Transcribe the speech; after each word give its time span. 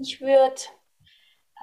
ich 0.00 0.20
würde 0.20 0.54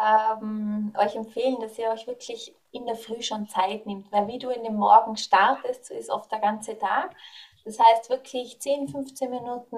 ähm, 0.02 0.94
euch 0.98 1.16
empfehlen, 1.16 1.60
dass 1.60 1.78
ihr 1.78 1.90
euch 1.90 2.08
wirklich 2.08 2.56
in 2.72 2.86
der 2.86 2.96
Früh 2.96 3.22
schon 3.22 3.48
Zeit 3.48 3.86
nimmt, 3.86 4.12
weil 4.12 4.28
wie 4.28 4.40
du 4.40 4.50
in 4.50 4.64
den 4.64 4.76
Morgen 4.76 5.18
startest, 5.18 5.86
so 5.86 5.94
ist 5.96 6.10
oft 6.10 6.32
der 6.32 6.40
ganze 6.40 6.78
Tag. 6.78 7.16
Das 7.66 7.80
heißt 7.80 8.10
wirklich 8.10 8.62
10, 8.62 8.88
15 8.88 9.30
Minuten, 9.30 9.78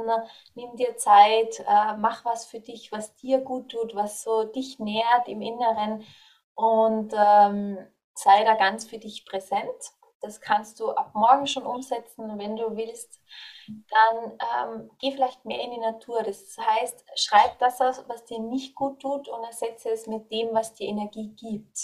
nimm 0.54 0.76
dir 0.76 0.96
Zeit, 0.98 1.60
äh, 1.62 1.98
mach 1.98 2.24
was 2.26 2.46
für 2.46 2.60
dich, 2.60 2.92
was 2.92 3.16
dir 3.16 3.40
gut 3.40 3.72
tut, 3.72 3.96
was 3.96 4.22
so 4.22 4.44
dich 4.44 4.78
nährt 4.78 5.28
im 5.28 5.42
Inneren 5.42 6.06
und 6.54 7.14
ähm, 7.18 7.78
sei 8.14 8.44
da 8.44 8.56
ganz 8.56 8.86
für 8.86 9.00
dich 9.00 9.26
präsent. 9.26 9.94
Das 10.22 10.42
kannst 10.42 10.80
du 10.80 10.92
ab 10.92 11.12
morgen 11.14 11.48
schon 11.48 11.66
umsetzen, 11.66 12.38
wenn 12.38 12.56
du 12.56 12.76
willst. 12.76 13.22
Dann 13.68 14.38
ähm, 14.68 14.92
geh 15.00 15.12
vielleicht 15.12 15.46
mehr 15.46 15.62
in 15.62 15.72
die 15.72 15.80
Natur. 15.80 16.24
Das 16.24 16.58
heißt, 16.58 17.06
schreib 17.16 17.58
das 17.60 17.80
aus, 17.80 18.04
was 18.08 18.26
dir 18.26 18.40
nicht 18.40 18.76
gut 18.76 19.02
tut 19.02 19.28
und 19.30 19.44
ersetze 19.44 19.90
es 19.90 20.08
mit 20.08 20.32
dem, 20.32 20.54
was 20.54 20.74
dir 20.74 20.88
Energie 20.88 21.30
gibt. 21.30 21.78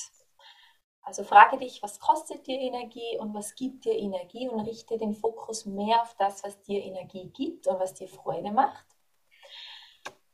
Also 1.06 1.24
frage 1.24 1.58
dich, 1.60 1.84
was 1.84 2.00
kostet 2.00 2.48
dir 2.48 2.60
Energie 2.60 3.18
und 3.20 3.34
was 3.36 3.54
gibt 3.54 3.86
dir 3.86 3.94
Energie 3.94 4.50
und 4.50 4.62
richte 4.62 4.98
den 4.98 5.14
Fokus 5.14 5.66
mehr 5.66 6.02
auf 6.02 6.16
das, 6.16 6.44
was 6.44 6.60
dir 6.64 6.84
Energie 6.84 7.30
gibt 7.30 7.68
und 7.68 7.80
was 7.80 7.94
dir 7.94 8.08
Freude 8.08 8.52
macht. 8.52 8.86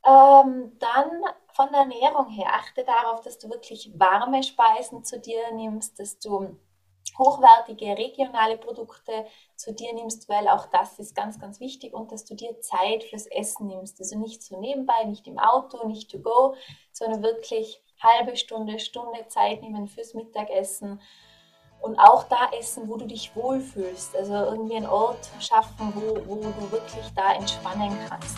Ähm, 0.04 0.78
dann 0.80 1.24
von 1.54 1.70
der 1.72 1.82
Ernährung 1.82 2.30
her, 2.30 2.54
achte 2.54 2.86
darauf, 2.86 3.22
dass 3.22 3.38
du 3.38 3.50
wirklich 3.50 3.92
warme 4.00 4.42
Speisen 4.44 5.04
zu 5.04 5.20
dir 5.20 5.52
nimmst, 5.52 6.00
dass 6.00 6.18
du 6.20 6.58
hochwertige 7.18 7.98
regionale 7.98 8.58
Produkte 8.58 9.26
zu 9.56 9.74
dir 9.74 9.94
nimmst, 9.94 10.30
weil 10.30 10.48
auch 10.48 10.68
das 10.68 11.00
ist 11.00 11.16
ganz, 11.16 11.40
ganz 11.40 11.60
wichtig 11.60 11.94
und 11.94 12.12
dass 12.12 12.26
du 12.26 12.36
dir 12.36 12.60
Zeit 12.62 13.04
fürs 13.04 13.28
Essen 13.28 13.68
nimmst. 13.68 14.00
Also 14.00 14.18
nicht 14.18 14.44
so 14.44 14.60
nebenbei, 14.60 15.04
nicht 15.06 15.28
im 15.28 15.40
Auto, 15.40 15.88
nicht 15.88 16.12
to 16.12 16.20
go, 16.20 16.56
sondern 16.92 17.24
wirklich 17.24 17.84
halbe 18.02 18.36
Stunde, 18.36 18.80
Stunde 18.80 19.28
Zeit 19.28 19.62
nehmen 19.62 19.88
fürs 19.88 20.14
Mittagessen 20.14 21.02
und 21.82 21.98
auch 22.00 22.24
da 22.26 22.50
essen, 22.58 22.88
wo 22.88 22.98
du 22.98 23.06
dich 23.06 23.36
wohlfühlst. 23.36 24.16
Also 24.16 24.34
irgendwie 24.34 24.78
einen 24.78 24.88
Ort 24.88 25.30
schaffen, 25.40 25.94
wo, 25.96 26.16
wo 26.28 26.36
du 26.36 26.72
wirklich 26.72 27.06
da 27.16 27.34
entspannen 27.34 27.98
kannst. 28.08 28.38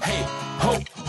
Hey, 0.00 0.24
ho, 0.62 1.05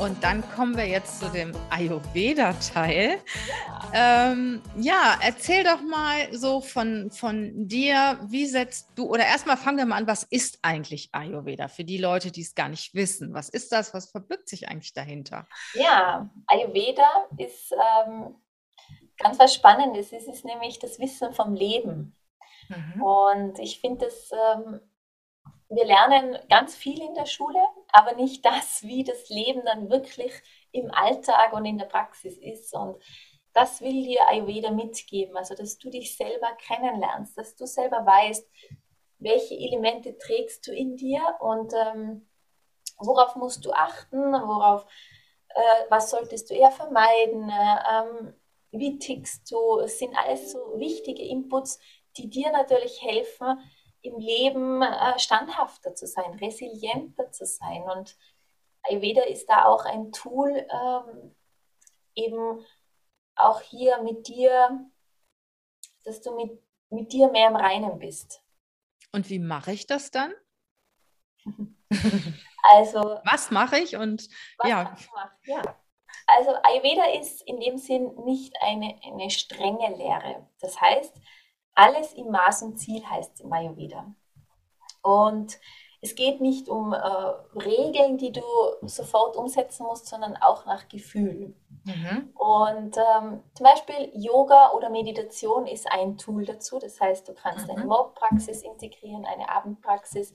Und 0.00 0.22
dann 0.24 0.42
kommen 0.50 0.76
wir 0.76 0.86
jetzt 0.86 1.20
zu 1.20 1.28
dem 1.28 1.52
Ayurveda-Teil. 1.70 3.20
Ja. 3.92 4.32
Ähm, 4.32 4.60
ja, 4.76 5.18
erzähl 5.22 5.62
doch 5.62 5.80
mal 5.80 6.32
so 6.32 6.60
von, 6.60 7.10
von 7.10 7.68
dir, 7.68 8.18
wie 8.22 8.46
setzt 8.46 8.88
du, 8.96 9.06
oder 9.06 9.24
erstmal 9.24 9.56
fangen 9.56 9.78
wir 9.78 9.86
mal 9.86 9.96
an, 9.96 10.06
was 10.06 10.24
ist 10.24 10.58
eigentlich 10.62 11.10
Ayurveda 11.12 11.68
für 11.68 11.84
die 11.84 11.98
Leute, 11.98 12.32
die 12.32 12.42
es 12.42 12.54
gar 12.54 12.68
nicht 12.68 12.94
wissen? 12.94 13.34
Was 13.34 13.48
ist 13.48 13.70
das? 13.70 13.94
Was 13.94 14.10
verbirgt 14.10 14.48
sich 14.48 14.68
eigentlich 14.68 14.94
dahinter? 14.94 15.46
Ja, 15.74 16.28
Ayurveda 16.48 17.28
ist 17.38 17.72
ähm, 17.72 18.34
ganz 19.18 19.38
was 19.38 19.54
Spannendes. 19.54 20.12
Es 20.12 20.26
ist 20.26 20.44
nämlich 20.44 20.80
das 20.80 20.98
Wissen 20.98 21.32
vom 21.32 21.54
Leben. 21.54 22.16
Mhm. 22.68 23.02
Und 23.02 23.58
ich 23.60 23.80
finde 23.80 24.06
es. 24.06 24.30
Ähm, 24.32 24.80
wir 25.68 25.84
lernen 25.84 26.38
ganz 26.48 26.74
viel 26.76 27.00
in 27.00 27.14
der 27.14 27.26
Schule, 27.26 27.60
aber 27.92 28.14
nicht 28.14 28.44
das, 28.44 28.82
wie 28.82 29.04
das 29.04 29.28
Leben 29.28 29.62
dann 29.64 29.90
wirklich 29.90 30.32
im 30.72 30.90
Alltag 30.90 31.52
und 31.52 31.64
in 31.64 31.78
der 31.78 31.86
Praxis 31.86 32.36
ist. 32.38 32.74
Und 32.74 33.02
das 33.52 33.80
will 33.80 34.02
dir 34.02 34.28
Ayurveda 34.28 34.70
mitgeben, 34.70 35.36
also 35.36 35.54
dass 35.54 35.78
du 35.78 35.90
dich 35.90 36.16
selber 36.16 36.48
kennenlernst, 36.58 37.38
dass 37.38 37.54
du 37.54 37.66
selber 37.66 38.04
weißt, 38.04 38.46
welche 39.18 39.54
Elemente 39.54 40.18
trägst 40.18 40.66
du 40.66 40.72
in 40.72 40.96
dir 40.96 41.22
und 41.40 41.72
ähm, 41.72 42.28
worauf 42.98 43.36
musst 43.36 43.64
du 43.64 43.72
achten, 43.72 44.32
worauf, 44.32 44.86
äh, 45.48 45.84
was 45.88 46.10
solltest 46.10 46.50
du 46.50 46.54
eher 46.54 46.72
vermeiden, 46.72 47.50
ähm, 47.50 48.34
wie 48.70 48.98
tickst 48.98 49.50
du. 49.50 49.78
Es 49.80 49.98
sind 49.98 50.16
alles 50.16 50.52
so 50.52 50.58
wichtige 50.76 51.22
Inputs, 51.22 51.78
die 52.16 52.28
dir 52.28 52.50
natürlich 52.52 53.02
helfen, 53.02 53.58
im 54.04 54.18
Leben 54.18 54.82
äh, 54.82 55.18
standhafter 55.18 55.94
zu 55.94 56.06
sein, 56.06 56.34
resilienter 56.34 57.32
zu 57.32 57.46
sein. 57.46 57.82
Und 57.82 58.16
Ayurveda 58.82 59.22
ist 59.22 59.46
da 59.46 59.64
auch 59.64 59.86
ein 59.86 60.12
Tool, 60.12 60.66
ähm, 60.70 61.34
eben 62.14 62.64
auch 63.36 63.60
hier 63.62 64.02
mit 64.02 64.28
dir, 64.28 64.86
dass 66.04 66.20
du 66.20 66.36
mit, 66.36 66.62
mit 66.90 67.12
dir 67.12 67.30
mehr 67.30 67.48
im 67.48 67.56
Reinen 67.56 67.98
bist. 67.98 68.42
Und 69.12 69.30
wie 69.30 69.38
mache 69.38 69.72
ich 69.72 69.86
das 69.86 70.10
dann? 70.10 70.34
also. 72.70 73.20
Was 73.24 73.50
mache 73.50 73.78
ich 73.78 73.96
und 73.96 74.28
ja. 74.64 74.94
ja. 75.44 75.62
Also 76.26 76.50
Ayurveda 76.62 77.06
ist 77.18 77.42
in 77.42 77.58
dem 77.60 77.78
Sinn 77.78 78.14
nicht 78.24 78.54
eine, 78.60 78.98
eine 79.04 79.30
strenge 79.30 79.96
Lehre. 79.96 80.46
Das 80.60 80.80
heißt, 80.80 81.14
alles 81.74 82.12
im 82.14 82.30
Maß 82.30 82.62
und 82.62 82.78
Ziel 82.78 83.04
heißt 83.04 83.34
es 83.34 83.40
im 83.40 83.52
Ayurveda. 83.52 84.14
Und 85.02 85.58
es 86.04 86.14
geht 86.14 86.42
nicht 86.42 86.68
um 86.68 86.92
äh, 86.92 86.98
Regeln, 86.98 88.18
die 88.18 88.30
du 88.30 88.42
sofort 88.82 89.36
umsetzen 89.36 89.86
musst, 89.86 90.06
sondern 90.06 90.36
auch 90.36 90.66
nach 90.66 90.88
Gefühl. 90.88 91.56
Mhm. 91.84 92.30
Und 92.34 92.96
ähm, 92.98 93.42
zum 93.54 93.64
Beispiel 93.64 94.10
Yoga 94.12 94.72
oder 94.72 94.90
Meditation 94.90 95.66
ist 95.66 95.90
ein 95.90 96.18
Tool 96.18 96.44
dazu. 96.44 96.78
Das 96.78 97.00
heißt, 97.00 97.26
du 97.28 97.34
kannst 97.34 97.68
mhm. 97.68 97.76
eine 97.76 97.86
Morgenpraxis 97.86 98.62
integrieren, 98.62 99.24
eine 99.24 99.48
Abendpraxis 99.48 100.34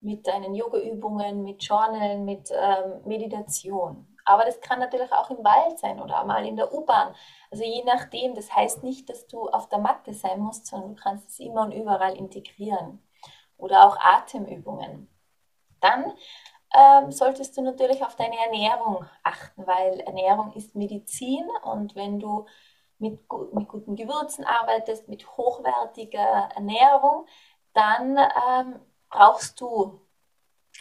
mit 0.00 0.26
deinen 0.26 0.54
Yoga-Übungen, 0.54 1.42
mit 1.42 1.62
Journalen, 1.62 2.24
mit 2.24 2.50
ähm, 2.50 3.02
Meditation. 3.04 4.06
Aber 4.30 4.44
das 4.44 4.60
kann 4.60 4.78
natürlich 4.78 5.12
auch 5.12 5.28
im 5.30 5.44
Wald 5.44 5.78
sein 5.80 6.00
oder 6.00 6.24
mal 6.24 6.46
in 6.46 6.56
der 6.56 6.72
U-Bahn. 6.72 7.14
Also 7.50 7.64
je 7.64 7.82
nachdem, 7.84 8.34
das 8.34 8.54
heißt 8.54 8.84
nicht, 8.84 9.08
dass 9.08 9.26
du 9.26 9.48
auf 9.48 9.68
der 9.68 9.80
Matte 9.80 10.14
sein 10.14 10.38
musst, 10.38 10.66
sondern 10.66 10.94
du 10.94 11.02
kannst 11.02 11.30
es 11.30 11.40
immer 11.40 11.62
und 11.62 11.72
überall 11.72 12.16
integrieren. 12.16 13.02
Oder 13.56 13.86
auch 13.86 13.96
Atemübungen. 13.98 15.08
Dann 15.80 16.12
ähm, 16.72 17.10
solltest 17.10 17.56
du 17.56 17.62
natürlich 17.62 18.04
auf 18.04 18.14
deine 18.14 18.38
Ernährung 18.38 19.04
achten, 19.24 19.66
weil 19.66 19.98
Ernährung 20.00 20.52
ist 20.52 20.76
Medizin 20.76 21.44
und 21.64 21.96
wenn 21.96 22.20
du 22.20 22.46
mit, 22.98 23.20
mit 23.52 23.68
guten 23.68 23.96
Gewürzen 23.96 24.44
arbeitest, 24.44 25.08
mit 25.08 25.26
hochwertiger 25.36 26.50
Ernährung, 26.54 27.26
dann 27.72 28.16
ähm, 28.16 28.80
brauchst 29.08 29.60
du 29.60 30.00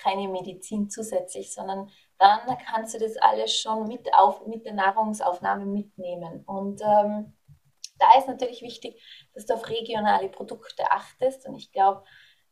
keine 0.04 0.28
Medizin 0.28 0.90
zusätzlich, 0.90 1.52
sondern 1.52 1.90
dann 2.20 2.58
kannst 2.58 2.94
du 2.94 3.00
das 3.00 3.18
alles 3.18 3.56
schon 3.56 3.88
mit, 3.88 4.14
auf, 4.14 4.46
mit 4.46 4.66
der 4.66 4.74
Nahrungsaufnahme 4.74 5.66
mitnehmen. 5.66 6.44
Und 6.46 6.82
ähm, 6.82 7.34
da 7.98 8.18
ist 8.18 8.28
natürlich 8.28 8.62
wichtig, 8.62 9.02
dass 9.34 9.46
du 9.46 9.54
auf 9.54 9.70
regionale 9.70 10.30
Produkte 10.30 10.92
achtest. 10.92 11.48
Und 11.48 11.56
ich 11.56 11.72
glaube, 11.72 12.04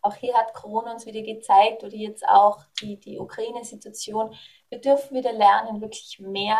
auch 0.02 0.16
hier 0.16 0.34
hat 0.36 0.54
Corona 0.54 0.94
uns 0.94 1.06
wieder 1.06 1.22
gezeigt, 1.22 1.84
oder 1.84 1.96
jetzt 1.96 2.28
auch 2.28 2.64
die, 2.82 2.98
die 3.00 3.20
Ukraine-Situation, 3.20 4.34
wir 4.70 4.80
dürfen 4.80 5.18
wieder 5.18 5.34
lernen, 5.34 5.82
wirklich 5.82 6.18
mehr 6.20 6.58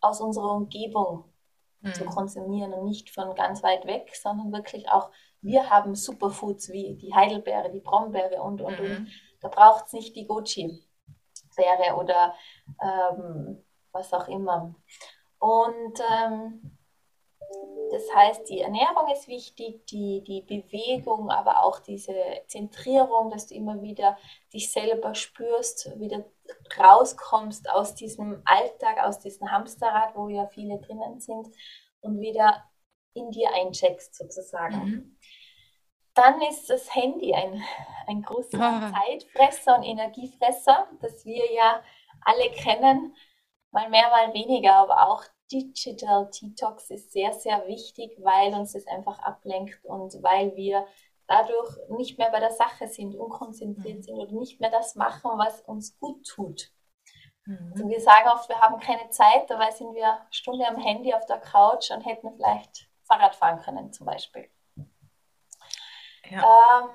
aus 0.00 0.20
unserer 0.20 0.52
Umgebung 0.52 1.24
mhm. 1.80 1.94
zu 1.94 2.04
konsumieren 2.04 2.72
und 2.74 2.84
nicht 2.84 3.10
von 3.10 3.34
ganz 3.34 3.62
weit 3.64 3.86
weg, 3.86 4.14
sondern 4.14 4.52
wirklich 4.52 4.88
auch, 4.88 5.10
wir 5.40 5.68
haben 5.68 5.96
Superfoods 5.96 6.70
wie 6.70 6.94
die 6.94 7.12
Heidelbeere, 7.12 7.70
die 7.70 7.80
Brombeere 7.80 8.40
und, 8.40 8.60
und, 8.60 8.78
mhm. 8.78 8.84
und. 8.84 9.08
Da 9.40 9.48
braucht 9.48 9.86
es 9.86 9.92
nicht 9.92 10.14
die 10.14 10.26
Goji 10.26 10.86
wäre 11.56 11.96
oder 11.96 12.34
ähm, 12.80 13.64
was 13.92 14.12
auch 14.12 14.28
immer. 14.28 14.74
Und 15.38 16.00
ähm, 16.10 16.78
das 17.90 18.02
heißt, 18.14 18.48
die 18.48 18.60
Ernährung 18.60 19.10
ist 19.12 19.28
wichtig, 19.28 19.84
die, 19.86 20.22
die 20.24 20.40
Bewegung, 20.40 21.30
aber 21.30 21.62
auch 21.62 21.78
diese 21.80 22.14
Zentrierung, 22.46 23.30
dass 23.30 23.48
du 23.48 23.54
immer 23.54 23.82
wieder 23.82 24.16
dich 24.52 24.72
selber 24.72 25.14
spürst, 25.14 25.90
wieder 26.00 26.24
rauskommst 26.78 27.68
aus 27.70 27.94
diesem 27.94 28.40
Alltag, 28.44 29.04
aus 29.04 29.18
diesem 29.18 29.50
Hamsterrad, 29.50 30.16
wo 30.16 30.28
ja 30.28 30.46
viele 30.46 30.78
drinnen 30.78 31.20
sind 31.20 31.48
und 32.00 32.20
wieder 32.20 32.64
in 33.14 33.30
dir 33.30 33.52
eincheckst 33.52 34.14
sozusagen. 34.14 34.84
Mhm. 34.84 35.18
Dann 36.14 36.40
ist 36.42 36.68
das 36.68 36.94
Handy 36.94 37.34
ein, 37.34 37.62
ein 38.06 38.22
großer 38.22 38.60
ah. 38.60 38.92
Zeitfresser 38.92 39.76
und 39.76 39.84
Energiefresser, 39.84 40.88
das 41.00 41.24
wir 41.24 41.50
ja 41.52 41.82
alle 42.20 42.50
kennen, 42.50 43.14
mal 43.70 43.88
mehr, 43.88 44.08
mal 44.10 44.32
weniger, 44.34 44.74
aber 44.74 45.08
auch 45.08 45.24
Digital 45.50 46.30
Detox 46.30 46.90
ist 46.90 47.12
sehr, 47.12 47.32
sehr 47.32 47.66
wichtig, 47.66 48.16
weil 48.22 48.54
uns 48.54 48.72
das 48.72 48.86
einfach 48.86 49.18
ablenkt 49.18 49.84
und 49.84 50.22
weil 50.22 50.56
wir 50.56 50.86
dadurch 51.26 51.76
nicht 51.90 52.18
mehr 52.18 52.30
bei 52.30 52.40
der 52.40 52.52
Sache 52.52 52.88
sind, 52.88 53.14
unkonzentriert 53.14 53.98
mhm. 53.98 54.02
sind 54.02 54.14
oder 54.14 54.32
nicht 54.32 54.60
mehr 54.60 54.70
das 54.70 54.94
machen, 54.94 55.30
was 55.36 55.60
uns 55.62 55.98
gut 55.98 56.26
tut. 56.26 56.70
Mhm. 57.44 57.70
Also 57.72 57.88
wir 57.88 58.00
sagen 58.00 58.28
oft, 58.28 58.48
wir 58.48 58.60
haben 58.60 58.80
keine 58.80 59.08
Zeit, 59.10 59.48
dabei 59.48 59.70
sind 59.70 59.94
wir 59.94 60.12
eine 60.12 60.26
Stunde 60.30 60.66
am 60.66 60.76
Handy 60.76 61.14
auf 61.14 61.26
der 61.26 61.38
Couch 61.38 61.90
und 61.90 62.02
hätten 62.02 62.32
vielleicht 62.34 62.88
Fahrrad 63.04 63.34
fahren 63.34 63.60
können 63.60 63.92
zum 63.92 64.06
Beispiel. 64.06 64.48
Ja. 66.30 66.44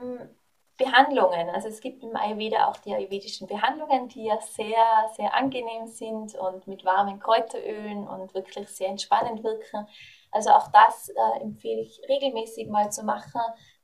Ähm, 0.01 0.29
Behandlungen. 0.77 1.49
Also 1.49 1.69
es 1.69 1.81
gibt 1.81 2.03
im 2.03 2.15
Ayurveda 2.15 2.67
auch 2.67 2.77
die 2.77 2.93
ayurvedischen 2.93 3.47
Behandlungen, 3.47 4.09
die 4.09 4.25
ja 4.25 4.39
sehr, 4.39 5.09
sehr 5.15 5.33
angenehm 5.33 5.87
sind 5.87 6.35
und 6.35 6.67
mit 6.67 6.85
warmen 6.85 7.19
Kräuterölen 7.19 8.07
und 8.07 8.33
wirklich 8.35 8.69
sehr 8.69 8.89
entspannend 8.89 9.43
wirken. 9.43 9.87
Also 10.31 10.51
auch 10.51 10.67
das 10.67 11.09
äh, 11.09 11.41
empfehle 11.41 11.81
ich 11.81 11.99
regelmäßig 12.07 12.67
mal 12.69 12.91
zu 12.91 13.03
machen. 13.03 13.41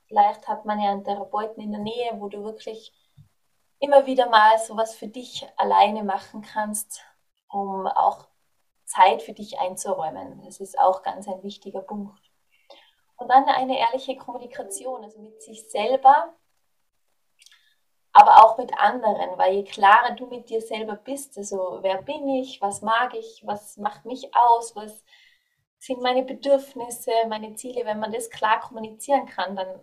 Vielleicht 0.07 0.48
hat 0.48 0.66
man 0.66 0.80
ja 0.80 0.92
einen 0.92 1.04
Therapeuten 1.04 1.63
in 1.63 1.72
der 1.72 1.81
Nähe, 1.81 2.12
wo 2.19 2.30
du 2.30 2.44
wirklich 2.44 2.94
immer 3.80 4.06
wieder 4.06 4.30
mal 4.30 4.60
sowas 4.60 4.95
für 4.95 5.07
dich 5.07 5.48
alleine 5.57 6.04
machen 6.04 6.44
kannst, 6.44 7.01
um 7.50 7.88
auch 7.88 8.28
Zeit 8.86 9.24
für 9.24 9.34
dich 9.34 9.60
einzuräumen. 9.60 10.44
Das 10.45 10.60
ist 10.60 10.78
auch 10.78 11.01
ganz 11.01 11.28
ein 11.28 11.42
wichtiger 11.42 11.81
Punkt. 11.81 12.32
Und 13.23 13.29
dann 13.29 13.45
eine 13.45 13.79
ehrliche 13.79 14.17
Kommunikation, 14.17 15.03
also 15.03 15.19
mit 15.21 15.41
sich 15.41 15.69
selber 15.69 16.33
aber 18.13 18.45
auch 18.45 18.59
mit 18.59 18.71
anderen, 18.77 19.37
weil 19.37 19.55
je 19.55 19.63
klarer 19.63 20.11
du 20.11 20.27
mit 20.27 20.49
dir 20.49 20.61
selber 20.61 20.95
bist, 20.95 21.35
also 21.37 21.79
wer 21.81 22.01
bin 22.03 22.29
ich, 22.29 22.61
was 22.61 22.83
mag 22.83 23.15
ich, 23.15 23.41
was 23.43 23.77
macht 23.77 24.05
mich 24.05 24.29
aus, 24.35 24.75
was 24.75 25.03
sind 25.79 25.99
meine 26.01 26.23
Bedürfnisse, 26.23 27.11
meine 27.27 27.55
Ziele, 27.55 27.85
wenn 27.85 27.99
man 27.99 28.11
das 28.11 28.29
klar 28.29 28.59
kommunizieren 28.61 29.25
kann, 29.25 29.55
dann 29.55 29.79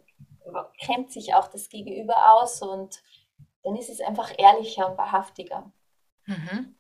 kennt 0.79 1.11
sich 1.13 1.35
auch 1.35 1.49
das 1.49 1.69
Gegenüber 1.69 2.35
aus 2.35 2.63
und 2.63 3.03
dann 3.65 3.75
ist 3.77 3.91
es 3.91 4.01
einfach 4.01 4.33
ehrlicher 4.39 4.89
und 4.89 4.97
wahrhaftiger. 4.97 5.71
Mhm. 6.27 6.77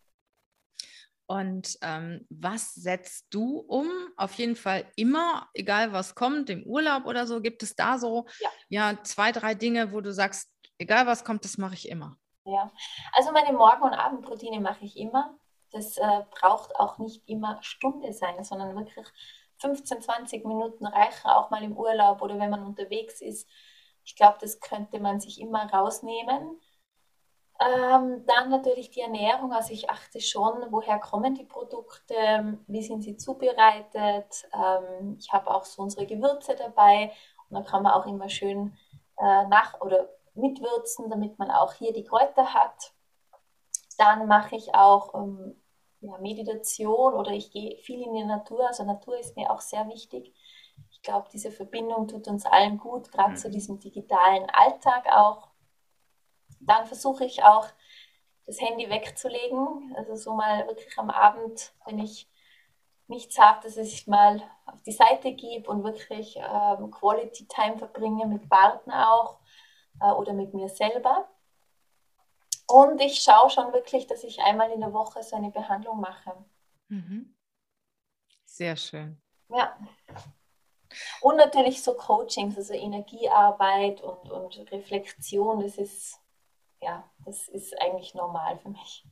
Und 1.31 1.79
ähm, 1.83 2.27
was 2.29 2.75
setzt 2.75 3.27
du 3.31 3.59
um? 3.61 3.89
Auf 4.17 4.35
jeden 4.35 4.57
Fall 4.57 4.85
immer, 4.97 5.49
egal 5.55 5.93
was 5.93 6.17
kommt, 6.17 6.51
im 6.51 6.65
Urlaub 6.65 7.07
oder 7.07 7.27
so, 7.27 7.41
gibt 7.41 7.63
es 7.63 7.77
da 7.77 7.99
so 7.99 8.27
ja. 8.41 8.49
ja 8.69 9.03
zwei, 9.05 9.31
drei 9.31 9.55
Dinge, 9.55 9.93
wo 9.93 10.01
du 10.01 10.13
sagst, 10.13 10.51
Egal 10.81 11.07
was 11.07 11.25
kommt, 11.25 11.45
das 11.45 11.59
mache 11.59 11.75
ich 11.75 11.91
immer. 11.91 12.17
Ja, 12.45 12.73
also 13.13 13.33
meine 13.33 13.53
Morgen- 13.53 13.83
und 13.83 13.93
Abendroutine 13.93 14.61
mache 14.61 14.83
ich 14.87 14.97
immer. 14.97 15.39
Das 15.73 15.99
äh, 15.99 16.23
braucht 16.31 16.75
auch 16.77 16.97
nicht 16.97 17.29
immer 17.29 17.63
Stunde 17.63 18.15
sein, 18.15 18.43
sondern 18.43 18.75
wirklich 18.75 19.07
15, 19.59 20.01
20 20.01 20.47
Minuten 20.47 20.87
reichen 20.87 21.29
auch 21.29 21.51
mal 21.51 21.63
im 21.63 21.77
Urlaub 21.77 22.23
oder 22.23 22.39
wenn 22.39 22.49
man 22.49 22.65
unterwegs 22.65 23.21
ist. 23.21 23.47
Ich 24.05 24.17
glaube, 24.17 24.39
das 24.41 24.59
könnte 24.59 25.01
man 25.01 25.21
sich 25.21 25.39
immer 25.39 25.71
rausnehmen. 25.71 26.59
Ähm, 27.61 28.25
dann 28.27 28.49
natürlich 28.49 28.91
die 28.91 29.03
Ernährung. 29.03 29.53
Also 29.53 29.75
ich 29.75 29.91
achte 29.91 30.21
schon, 30.21 30.67
woher 30.71 30.99
kommen 30.99 31.35
die 31.35 31.45
Produkte, 31.45 32.59
wie 32.67 32.83
sind 32.83 33.03
sie 33.03 33.17
zubereitet. 33.17 34.49
Ähm, 34.55 35.17
ich 35.19 35.31
habe 35.33 35.51
auch 35.55 35.65
so 35.65 35.83
unsere 35.83 36.07
Gewürze 36.07 36.57
dabei 36.57 37.13
und 37.49 37.57
da 37.57 37.63
kann 37.63 37.83
man 37.83 37.93
auch 37.93 38.07
immer 38.07 38.31
schön 38.31 38.77
äh, 39.19 39.47
nach 39.49 39.79
oder 39.83 40.09
mitwürzen, 40.35 41.11
damit 41.11 41.39
man 41.39 41.51
auch 41.51 41.75
hier 41.75 41.93
die 41.93 42.05
Kräuter 42.05 42.55
hat. 42.55 42.93
Dann 43.99 44.27
mache 44.27 44.57
ich 44.57 44.75
auch 44.75 45.15
ähm, 45.15 45.61
ja, 46.01 46.17
Meditation 46.19 47.13
oder 47.13 47.33
ich 47.33 47.51
gehe 47.51 47.77
viel 47.77 48.01
in 48.01 48.15
die 48.15 48.25
Natur. 48.25 48.67
Also 48.67 48.85
Natur 48.85 49.19
ist 49.19 49.37
mir 49.37 49.51
auch 49.51 49.61
sehr 49.61 49.87
wichtig. 49.89 50.33
Ich 50.91 51.03
glaube, 51.03 51.29
diese 51.31 51.51
Verbindung 51.51 52.09
tut 52.09 52.27
uns 52.29 52.47
allen 52.47 52.79
gut, 52.79 53.13
gerade 53.13 53.33
mhm. 53.33 53.37
zu 53.37 53.51
diesem 53.51 53.79
digitalen 53.79 54.49
Alltag 54.49 55.07
auch. 55.13 55.50
Dann 56.61 56.87
versuche 56.87 57.25
ich 57.25 57.43
auch, 57.43 57.67
das 58.47 58.61
Handy 58.61 58.91
wegzulegen. 58.91 59.95
Also 59.97 60.17
so 60.17 60.35
mal 60.35 60.67
wirklich 60.67 60.99
am 60.99 61.11
Abend, 61.11 61.73
wenn 61.87 61.99
ich 61.99 62.29
nichts 63.07 63.39
habe, 63.39 63.63
dass 63.63 63.77
ich 63.77 64.07
mal 64.07 64.43
auf 64.67 64.83
die 64.83 64.93
Seite 64.93 65.33
gebe 65.33 65.69
und 65.71 65.85
wirklich 65.85 66.37
ähm, 66.37 66.91
Quality 66.91 67.47
Time 67.47 67.79
verbringe 67.79 68.27
mit 68.27 68.49
Partner 68.49 69.13
auch 69.13 69.41
äh, 70.01 70.11
oder 70.13 70.33
mit 70.33 70.55
mir 70.55 70.69
selber. 70.69 71.29
Und 72.67 73.01
ich 73.01 73.21
schaue 73.21 73.51
schon 73.51 73.73
wirklich, 73.73 74.07
dass 74.07 74.23
ich 74.23 74.41
einmal 74.41 74.71
in 74.71 74.81
der 74.81 74.93
Woche 74.93 75.23
so 75.23 75.37
eine 75.37 75.51
Behandlung 75.51 76.01
mache. 76.01 76.33
Mhm. 76.89 77.35
Sehr 78.45 78.77
schön. 78.77 79.21
Ja. 79.49 79.77
Und 81.21 81.37
natürlich 81.37 81.83
so 81.83 81.95
Coachings, 81.95 82.57
also 82.57 82.75
Energiearbeit 82.75 84.01
und, 84.01 84.31
und 84.31 84.73
Reflexion, 84.73 85.61
das 85.61 85.79
ist, 85.79 86.21
ja, 86.83 87.11
das 87.25 87.49
ist 87.49 87.81
eigentlich 87.81 88.15
normal 88.15 88.59
für 88.59 88.71
mich. 88.71 89.05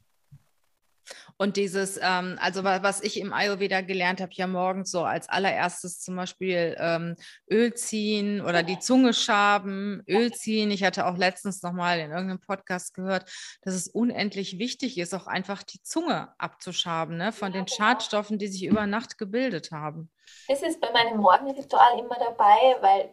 Und 1.37 1.56
dieses, 1.56 1.99
ähm, 2.03 2.38
also 2.41 2.65
was 2.65 3.03
ich 3.03 3.20
im 3.20 3.32
Ayurveda 3.32 3.81
gelernt 3.81 4.20
habe, 4.20 4.32
ja 4.35 4.47
morgens 4.47 4.91
so 4.91 5.05
als 5.05 5.29
allererstes 5.29 6.00
zum 6.00 6.17
Beispiel 6.17 6.76
ähm, 6.79 7.17
Öl 7.50 7.75
ziehen 7.75 8.41
oder 8.41 8.62
die 8.62 8.79
Zunge 8.79 9.12
schaben, 9.15 10.03
Öl 10.09 10.32
ziehen. 10.32 10.70
Ich 10.70 10.85
hatte 10.85 11.06
auch 11.06 11.17
letztens 11.17 11.62
nochmal 11.62 12.00
in 12.00 12.11
irgendeinem 12.11 12.41
Podcast 12.41 12.94
gehört, 12.94 13.31
dass 13.62 13.75
es 13.75 13.88
unendlich 13.88 14.59
wichtig 14.59 14.99
ist, 14.99 15.15
auch 15.15 15.26
einfach 15.26 15.62
die 15.62 15.82
Zunge 15.82 16.35
abzuschaben, 16.38 17.17
ne, 17.17 17.32
von 17.32 17.53
den 17.53 17.65
genau. 17.65 17.76
Schadstoffen, 17.76 18.38
die 18.38 18.49
sich 18.49 18.65
über 18.65 18.87
Nacht 18.87 19.19
gebildet 19.19 19.70
haben. 19.70 20.11
Das 20.49 20.62
ist 20.62 20.81
bei 20.81 20.91
meinem 20.93 21.19
Morgenritual 21.19 21.99
immer 21.99 22.17
dabei, 22.19 22.76
weil 22.81 23.11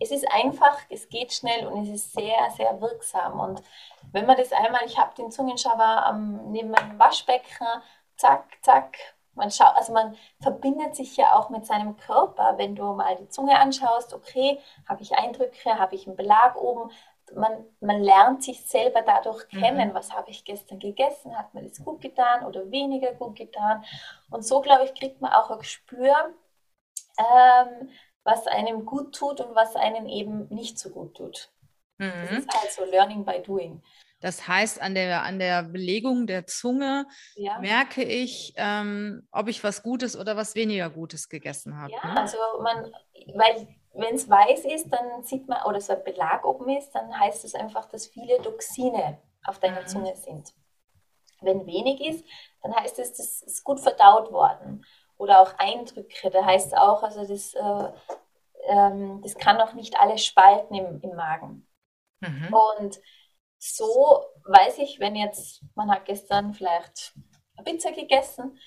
es 0.00 0.10
ist 0.10 0.26
einfach, 0.30 0.78
es 0.90 1.08
geht 1.08 1.32
schnell 1.32 1.66
und 1.66 1.82
es 1.82 1.88
ist 1.88 2.12
sehr, 2.12 2.50
sehr 2.56 2.80
wirksam. 2.80 3.40
Und 3.40 3.62
wenn 4.12 4.26
man 4.26 4.36
das 4.36 4.52
einmal, 4.52 4.84
ich 4.84 4.98
habe 4.98 5.14
den 5.14 5.30
Zungenschaber 5.30 6.06
am, 6.06 6.50
neben 6.50 6.70
meinem 6.70 6.98
Waschbecken, 6.98 7.66
zack, 8.16 8.44
zack, 8.62 8.96
man 9.34 9.50
schaut, 9.50 9.76
also 9.76 9.92
man 9.92 10.16
verbindet 10.40 10.96
sich 10.96 11.16
ja 11.16 11.34
auch 11.34 11.50
mit 11.50 11.66
seinem 11.66 11.96
Körper, 11.96 12.54
wenn 12.56 12.74
du 12.74 12.94
mal 12.94 13.16
die 13.16 13.28
Zunge 13.28 13.58
anschaust, 13.58 14.14
okay, 14.14 14.58
habe 14.88 15.02
ich 15.02 15.14
Eindrücke, 15.14 15.78
habe 15.78 15.94
ich 15.94 16.06
einen 16.06 16.16
Belag 16.16 16.56
oben, 16.56 16.90
man, 17.34 17.64
man 17.80 18.02
lernt 18.02 18.42
sich 18.42 18.64
selber 18.66 19.02
dadurch 19.02 19.44
mhm. 19.52 19.60
kennen, 19.60 19.88
mhm. 19.90 19.94
was 19.94 20.12
habe 20.12 20.30
ich 20.30 20.44
gestern 20.44 20.78
gegessen, 20.78 21.36
hat 21.36 21.52
mir 21.54 21.62
das 21.62 21.84
gut 21.84 22.00
getan 22.00 22.46
oder 22.46 22.70
weniger 22.70 23.12
gut 23.12 23.36
getan. 23.36 23.84
Und 24.30 24.44
so, 24.44 24.60
glaube 24.60 24.84
ich, 24.84 24.94
kriegt 24.94 25.20
man 25.20 25.32
auch 25.32 25.50
ein 25.50 25.58
Gespür, 25.58 26.34
ähm, 27.18 27.90
was 28.26 28.46
einem 28.48 28.84
gut 28.84 29.14
tut 29.14 29.40
und 29.40 29.54
was 29.54 29.76
einem 29.76 30.06
eben 30.06 30.48
nicht 30.48 30.78
so 30.78 30.90
gut 30.90 31.16
tut. 31.16 31.50
Mhm. 31.98 32.12
Das 32.28 32.38
ist 32.38 32.60
halt 32.60 32.72
so 32.72 32.84
Learning 32.84 33.24
by 33.24 33.40
Doing. 33.40 33.82
Das 34.20 34.48
heißt, 34.48 34.82
an 34.82 34.94
der, 34.94 35.22
an 35.22 35.38
der 35.38 35.62
Belegung 35.62 36.26
der 36.26 36.46
Zunge 36.46 37.06
ja. 37.36 37.58
merke 37.60 38.02
ich, 38.02 38.54
ähm, 38.56 39.28
ob 39.30 39.48
ich 39.48 39.62
was 39.62 39.82
Gutes 39.82 40.18
oder 40.18 40.36
was 40.36 40.54
weniger 40.54 40.90
Gutes 40.90 41.28
gegessen 41.28 41.78
habe. 41.78 41.92
Ja, 41.92 42.14
ne? 42.14 42.20
also 42.20 42.38
man, 42.62 42.92
weil 43.34 43.68
wenn 43.92 44.14
es 44.14 44.28
weiß 44.28 44.64
ist, 44.64 44.90
dann 44.90 45.22
sieht 45.22 45.46
man, 45.48 45.62
oder 45.64 45.80
so 45.80 45.92
ein 45.92 46.04
Belag 46.04 46.44
oben 46.44 46.68
ist, 46.76 46.90
dann 46.92 47.18
heißt 47.18 47.44
es 47.44 47.54
einfach, 47.54 47.86
dass 47.86 48.06
viele 48.06 48.42
Toxine 48.42 49.18
auf 49.44 49.60
deiner 49.60 49.82
mhm. 49.82 49.86
Zunge 49.86 50.16
sind. 50.16 50.52
Wenn 51.42 51.66
wenig 51.66 52.00
ist, 52.00 52.24
dann 52.62 52.74
heißt 52.74 52.98
es, 52.98 53.12
das 53.12 53.42
ist 53.42 53.62
gut 53.62 53.78
verdaut 53.80 54.32
worden 54.32 54.84
oder 55.18 55.40
auch 55.40 55.54
Eindrücke. 55.58 56.30
Da 56.30 56.44
heißt 56.44 56.76
auch, 56.76 57.02
also 57.02 57.26
das, 57.26 57.54
äh, 57.54 57.92
ähm, 58.68 59.20
das 59.22 59.36
kann 59.36 59.60
auch 59.60 59.72
nicht 59.72 59.98
alles 59.98 60.24
spalten 60.24 60.74
im, 60.74 61.00
im 61.00 61.16
Magen. 61.16 61.66
Mhm. 62.20 62.54
Und 62.54 63.00
so 63.58 64.24
weiß 64.44 64.78
ich, 64.78 65.00
wenn 65.00 65.16
jetzt, 65.16 65.62
man 65.74 65.90
hat 65.90 66.04
gestern 66.04 66.54
vielleicht 66.54 67.14
eine 67.56 67.64
Pizza 67.64 67.92
gegessen 67.92 68.58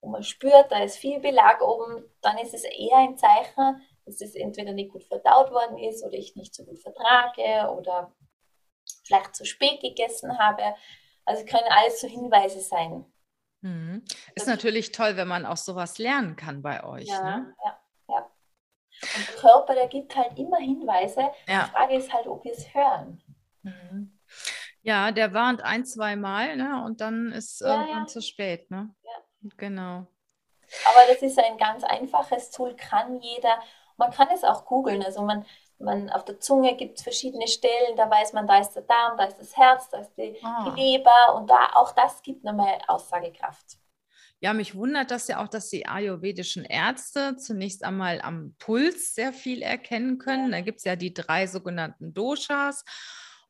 und 0.00 0.12
man 0.12 0.22
spürt, 0.22 0.70
da 0.70 0.82
ist 0.82 0.98
viel 0.98 1.20
Belag 1.20 1.60
oben, 1.62 2.04
dann 2.20 2.38
ist 2.38 2.54
es 2.54 2.64
eher 2.64 2.96
ein 2.96 3.16
Zeichen, 3.16 3.82
dass 4.04 4.20
es 4.20 4.34
entweder 4.34 4.72
nicht 4.72 4.92
gut 4.92 5.04
verdaut 5.04 5.50
worden 5.50 5.78
ist 5.78 6.04
oder 6.04 6.14
ich 6.14 6.36
nicht 6.36 6.54
so 6.54 6.64
gut 6.64 6.78
vertrage 6.78 7.70
oder 7.72 8.12
vielleicht 9.04 9.34
zu 9.34 9.44
spät 9.44 9.80
gegessen 9.80 10.38
habe. 10.38 10.62
Also 11.24 11.44
können 11.44 11.68
alles 11.70 12.00
so 12.00 12.06
Hinweise 12.06 12.60
sein. 12.60 13.04
Mhm. 13.66 14.04
Ist 14.36 14.46
natürlich 14.46 14.92
toll, 14.92 15.16
wenn 15.16 15.26
man 15.26 15.44
auch 15.44 15.56
sowas 15.56 15.98
lernen 15.98 16.36
kann 16.36 16.62
bei 16.62 16.84
euch. 16.84 17.08
Ja, 17.08 17.38
ne? 17.38 17.54
ja, 17.64 17.80
ja. 18.08 18.18
Und 18.18 19.28
der 19.28 19.34
Körper, 19.34 19.74
der 19.74 19.88
gibt 19.88 20.14
halt 20.14 20.38
immer 20.38 20.58
Hinweise. 20.58 21.22
Ja. 21.48 21.64
Die 21.64 21.70
Frage 21.70 21.96
ist 21.96 22.12
halt, 22.12 22.28
ob 22.28 22.44
wir 22.44 22.52
es 22.52 22.72
hören. 22.72 23.20
Mhm. 23.62 24.16
Ja, 24.82 25.10
der 25.10 25.34
warnt 25.34 25.62
ein, 25.62 25.84
zwei 25.84 26.14
Mal 26.14 26.56
ne? 26.56 26.84
und 26.84 27.00
dann 27.00 27.32
ist 27.32 27.60
ja, 27.60 27.74
irgendwann 27.74 28.02
ja. 28.02 28.06
zu 28.06 28.22
spät. 28.22 28.70
Ne? 28.70 28.94
Ja. 29.02 29.50
Genau. 29.56 30.06
Aber 30.84 31.00
das 31.08 31.22
ist 31.22 31.38
ein 31.38 31.58
ganz 31.58 31.82
einfaches 31.82 32.52
Tool, 32.52 32.76
kann 32.76 33.20
jeder. 33.20 33.60
Man 33.96 34.12
kann 34.12 34.28
es 34.32 34.44
auch 34.44 34.64
googeln. 34.64 35.02
Also 35.02 35.22
man, 35.22 35.44
man 35.78 36.10
auf 36.10 36.24
der 36.24 36.40
Zunge 36.40 36.76
gibt 36.76 36.98
es 36.98 37.02
verschiedene 37.02 37.46
Stellen, 37.48 37.96
da 37.96 38.10
weiß 38.10 38.32
man, 38.32 38.46
da 38.46 38.58
ist 38.60 38.72
der 38.72 38.82
Darm, 38.82 39.16
da 39.18 39.24
ist 39.24 39.38
das 39.38 39.56
Herz, 39.56 39.88
da 39.90 40.00
ist 40.00 40.12
die, 40.16 40.36
ah. 40.42 40.72
die 40.74 40.80
Leber 40.80 41.34
und 41.36 41.50
da 41.50 41.70
auch 41.74 41.92
das 41.92 42.22
gibt 42.22 42.44
nochmal 42.44 42.78
Aussagekraft. 42.86 43.78
Ja, 44.40 44.52
mich 44.52 44.74
wundert 44.74 45.10
das 45.10 45.28
ja 45.28 45.42
auch, 45.42 45.48
dass 45.48 45.70
die 45.70 45.86
ayurvedischen 45.86 46.64
Ärzte 46.64 47.36
zunächst 47.36 47.82
einmal 47.82 48.20
am 48.20 48.54
Puls 48.58 49.14
sehr 49.14 49.32
viel 49.32 49.62
erkennen 49.62 50.18
können. 50.18 50.52
Da 50.52 50.60
gibt 50.60 50.78
es 50.78 50.84
ja 50.84 50.94
die 50.94 51.14
drei 51.14 51.46
sogenannten 51.46 52.12
Doshas. 52.12 52.84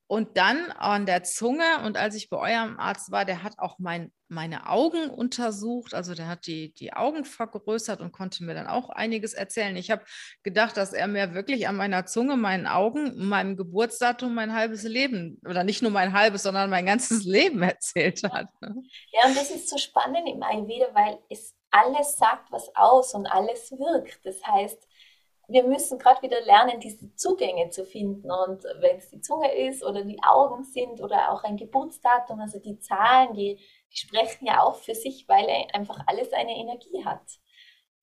Und 0.08 0.36
dann 0.36 0.70
an 0.70 1.04
der 1.04 1.24
Zunge, 1.24 1.64
und 1.84 1.96
als 1.96 2.14
ich 2.14 2.30
bei 2.30 2.36
eurem 2.36 2.78
Arzt 2.78 3.10
war, 3.10 3.24
der 3.24 3.42
hat 3.42 3.58
auch 3.58 3.80
mein, 3.80 4.12
meine 4.28 4.68
Augen 4.68 5.10
untersucht, 5.10 5.94
also 5.94 6.14
der 6.14 6.28
hat 6.28 6.46
die, 6.46 6.72
die 6.74 6.92
Augen 6.92 7.24
vergrößert 7.24 8.00
und 8.00 8.12
konnte 8.12 8.44
mir 8.44 8.54
dann 8.54 8.68
auch 8.68 8.88
einiges 8.88 9.34
erzählen. 9.34 9.74
Ich 9.74 9.90
habe 9.90 10.04
gedacht, 10.44 10.76
dass 10.76 10.92
er 10.92 11.08
mir 11.08 11.34
wirklich 11.34 11.66
an 11.66 11.74
meiner 11.74 12.06
Zunge, 12.06 12.36
meinen 12.36 12.68
Augen, 12.68 13.26
meinem 13.26 13.56
Geburtsdatum 13.56 14.32
mein 14.32 14.52
halbes 14.52 14.84
Leben, 14.84 15.40
oder 15.44 15.64
nicht 15.64 15.82
nur 15.82 15.90
mein 15.90 16.12
halbes, 16.12 16.44
sondern 16.44 16.70
mein 16.70 16.86
ganzes 16.86 17.24
Leben 17.24 17.62
erzählt 17.62 18.22
hat. 18.22 18.46
Ne? 18.60 18.76
Ja, 19.10 19.28
und 19.28 19.36
das 19.36 19.50
ist 19.50 19.68
so 19.68 19.76
spannend 19.76 20.28
im 20.28 20.42
Ayurveda, 20.42 20.86
weil 20.94 21.18
es 21.30 21.52
alles 21.72 22.16
sagt 22.16 22.52
was 22.52 22.70
aus 22.76 23.12
und 23.14 23.26
alles 23.26 23.72
wirkt. 23.72 24.24
Das 24.24 24.40
heißt, 24.46 24.86
wir 25.48 25.64
müssen 25.64 25.98
gerade 25.98 26.22
wieder 26.22 26.40
lernen, 26.40 26.80
diese 26.80 27.14
Zugänge 27.14 27.70
zu 27.70 27.84
finden. 27.84 28.30
Und 28.30 28.64
wenn 28.80 28.96
es 28.96 29.10
die 29.10 29.20
Zunge 29.20 29.54
ist 29.54 29.84
oder 29.84 30.04
die 30.04 30.20
Augen 30.22 30.64
sind 30.64 31.00
oder 31.00 31.30
auch 31.30 31.44
ein 31.44 31.56
Geburtsdatum, 31.56 32.40
also 32.40 32.58
die 32.58 32.78
Zahlen, 32.78 33.34
die, 33.34 33.60
die 33.92 33.96
sprechen 33.96 34.46
ja 34.46 34.62
auch 34.62 34.76
für 34.76 34.94
sich, 34.94 35.28
weil 35.28 35.46
einfach 35.72 36.00
alles 36.06 36.32
eine 36.32 36.56
Energie 36.56 37.04
hat. 37.04 37.22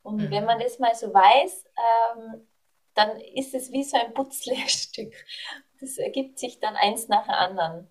Und 0.02 0.18
mhm. 0.18 0.32
wenn 0.32 0.46
man 0.46 0.60
das 0.60 0.80
mal 0.80 0.96
so 0.96 1.14
weiß, 1.14 1.66
ähm, 1.78 2.48
dann 2.94 3.20
ist 3.20 3.54
es 3.54 3.72
wie 3.72 3.84
so 3.84 3.98
ein 3.98 4.14
Putzlehrstück. 4.14 5.14
Das 5.80 5.98
ergibt 5.98 6.40
sich 6.40 6.60
dann 6.60 6.76
eins 6.76 7.08
nach 7.10 7.26
dem 7.26 7.34
anderen. 7.34 7.90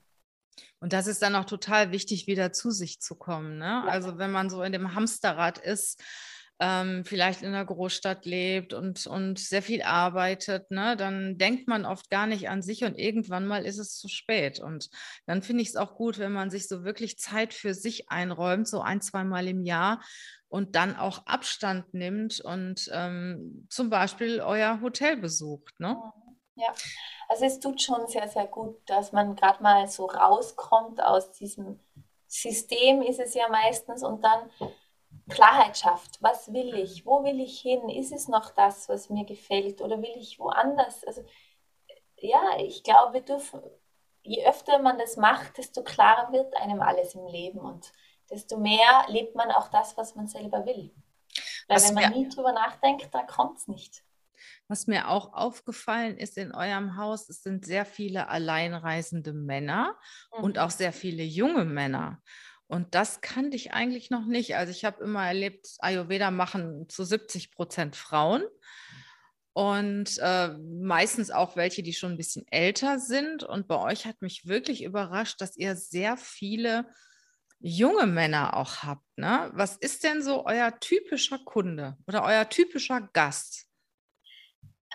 Und 0.81 0.93
das 0.93 1.07
ist 1.07 1.23
dann 1.23 1.37
auch 1.37 1.45
total 1.45 1.93
wichtig, 1.93 2.27
wieder 2.27 2.53
zu 2.53 2.71
sich 2.71 3.01
zu 3.01 3.15
kommen. 3.15 3.59
Ne? 3.59 3.65
Ja. 3.65 3.85
Also 3.85 4.19
wenn 4.19 4.31
man 4.31 4.51
so 4.51 4.63
in 4.63 4.73
dem 4.73 4.95
Hamsterrad 4.95 5.59
ist, 5.59 6.03
ähm, 6.63 7.05
vielleicht 7.05 7.43
in 7.43 7.49
einer 7.49 7.65
Großstadt 7.65 8.25
lebt 8.25 8.73
und, 8.73 9.09
und 9.09 9.41
sehr 9.41 9.63
viel 9.63 9.83
arbeitet, 9.83 10.71
ne, 10.71 10.97
dann 10.97 11.37
denkt 11.37 11.67
man 11.67 11.85
oft 11.85 12.09
gar 12.09 12.29
nicht 12.29 12.49
an 12.49 12.63
sich 12.63 12.85
und 12.85 12.97
irgendwann 12.97 13.49
mal 13.49 13.67
ist 13.67 13.79
es 13.79 13.99
zu 13.99 14.07
spät. 14.07 14.61
Und 14.61 14.89
dann 15.27 15.43
finde 15.43 15.63
ich 15.63 15.71
es 15.71 15.77
auch 15.77 15.97
gut, 15.97 16.21
wenn 16.21 16.31
man 16.31 16.51
sich 16.51 16.69
so 16.69 16.85
wirklich 16.85 17.19
Zeit 17.19 17.53
für 17.53 17.75
sich 17.75 18.11
einräumt, 18.11 18.69
so 18.69 18.81
ein, 18.81 19.01
zweimal 19.01 19.49
im 19.49 19.65
Jahr 19.65 20.01
und 20.47 20.77
dann 20.77 20.95
auch 20.95 21.27
Abstand 21.27 21.93
nimmt 21.95 22.41
und 22.41 22.89
ähm, 22.93 23.67
zum 23.69 23.91
Beispiel 23.91 24.41
euer 24.41 24.81
Hotel 24.83 25.17
besucht. 25.17 25.81
Ne? 25.81 26.01
Ja, 26.55 26.73
also 27.29 27.45
es 27.45 27.59
tut 27.59 27.83
schon 27.83 28.07
sehr, 28.07 28.29
sehr 28.29 28.47
gut, 28.47 28.79
dass 28.87 29.11
man 29.11 29.35
gerade 29.35 29.61
mal 29.65 29.89
so 29.89 30.07
rauskommt 30.07 31.03
aus 31.03 31.33
diesem 31.33 31.81
System, 32.29 33.03
ist 33.03 33.19
es 33.19 33.35
ja 33.35 33.49
meistens, 33.49 34.05
und 34.05 34.23
dann 34.23 34.49
Klarheit 35.35 35.79
schafft. 35.79 36.23
Was 36.23 36.53
will 36.53 36.75
ich? 36.75 37.05
Wo 37.07 37.25
will 37.25 37.41
ich 37.41 37.61
hin? 37.61 37.89
Ist 37.89 38.13
es 38.13 38.29
noch 38.29 38.51
das, 38.51 38.89
was 38.89 39.11
mir 39.11 39.25
gefällt? 39.25 39.81
Oder 39.81 40.01
will 40.01 40.15
ich 40.17 40.39
woanders? 40.39 41.05
Also, 41.05 41.25
ja, 42.17 42.57
ich 42.59 42.83
glaube, 42.83 43.15
wir 43.15 43.21
dürfen, 43.23 43.61
je 44.23 44.47
öfter 44.47 44.79
man 44.79 44.99
das 44.99 45.17
macht, 45.17 45.59
desto 45.59 45.83
klarer 45.83 46.33
wird 46.33 46.57
einem 46.57 46.81
alles 46.81 47.15
im 47.15 47.27
Leben 47.27 47.61
und 47.61 47.93
desto 48.31 48.57
mehr 48.59 49.05
lebt 49.09 49.35
man 49.35 49.51
auch 49.51 49.69
das, 49.69 49.97
was 49.97 50.15
man 50.15 50.29
selber 50.29 50.65
will. 50.65 50.95
Weil 51.69 51.77
was 51.77 51.89
wenn 51.89 51.95
man 51.95 52.13
nie 52.13 52.29
drüber 52.29 52.53
nachdenkt, 52.53 53.13
da 53.13 53.23
kommt 53.23 53.59
es 53.59 53.69
nicht. 53.69 54.05
Was 54.69 54.87
mir 54.87 55.09
auch 55.09 55.35
aufgefallen 55.35 56.17
ist 56.17 56.37
in 56.39 56.55
eurem 56.55 56.97
Haus, 56.97 57.29
es 57.29 57.43
sind 57.43 57.65
sehr 57.65 57.85
viele 57.85 58.29
alleinreisende 58.29 59.33
Männer 59.33 59.97
mhm. 60.37 60.45
und 60.45 60.59
auch 60.59 60.71
sehr 60.71 60.93
viele 60.93 61.23
junge 61.23 61.65
Männer. 61.65 62.23
Und 62.73 62.95
das 62.95 63.21
kannte 63.21 63.55
ich 63.55 63.75
eigentlich 63.75 64.09
noch 64.09 64.25
nicht. 64.25 64.57
Also 64.57 64.71
ich 64.71 64.87
habe 64.87 65.05
immer 65.05 65.27
erlebt, 65.27 65.69
Ayurveda 65.81 66.31
machen 66.31 66.89
zu 66.89 67.05
70 67.05 67.53
Prozent 67.53 67.97
Frauen 67.97 68.45
und 69.53 70.17
äh, 70.23 70.49
meistens 70.57 71.31
auch 71.31 71.55
welche, 71.55 71.83
die 71.83 71.93
schon 71.93 72.13
ein 72.13 72.17
bisschen 72.17 72.49
älter 72.51 72.99
sind. 72.99 73.45
Und 73.45 73.69
bei 73.69 73.79
euch 73.79 74.07
hat 74.07 74.23
mich 74.23 74.47
wirklich 74.47 74.85
überrascht, 74.85 75.43
dass 75.43 75.55
ihr 75.55 75.77
sehr 75.77 76.17
viele 76.17 76.87
junge 77.61 78.07
Männer 78.07 78.57
auch 78.57 78.77
habt. 78.85 79.05
Ne? 79.17 79.51
Was 79.53 79.77
ist 79.77 80.03
denn 80.03 80.23
so 80.23 80.47
euer 80.47 80.81
typischer 80.81 81.41
Kunde 81.45 81.99
oder 82.07 82.25
euer 82.25 82.49
typischer 82.49 83.03
Gast? 83.13 83.67